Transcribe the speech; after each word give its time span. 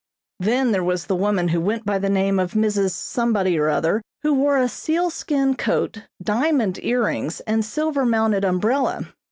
Then 0.39 0.71
there 0.71 0.83
was 0.83 1.05
the 1.05 1.15
woman 1.15 1.49
who 1.49 1.61
went 1.61 1.85
by 1.85 1.99
the 1.99 2.09
name 2.09 2.39
of 2.39 2.53
Mrs. 2.53 2.89
Somebody 2.89 3.59
or 3.59 3.69
other 3.69 4.01
who 4.23 4.33
wore 4.33 4.57
a 4.57 4.67
seal 4.67 5.11
skin 5.11 5.55
coat, 5.55 6.05
diamond 6.23 6.83
earrings 6.83 7.39
and 7.41 7.63
silver 7.63 8.03
mounted 8.03 8.43
umbrella. 8.43 9.09